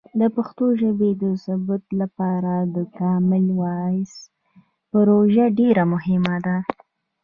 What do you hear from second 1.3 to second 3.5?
ثبت لپاره د کامن